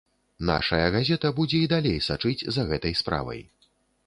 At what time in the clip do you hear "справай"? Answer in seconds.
3.05-3.41